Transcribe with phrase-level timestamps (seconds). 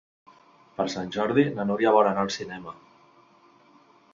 [0.77, 2.75] Per Sant Jordi na Núria vol anar al cinema.